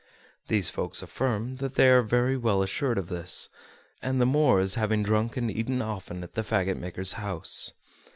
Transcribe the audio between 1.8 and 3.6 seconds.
are very well assured of this,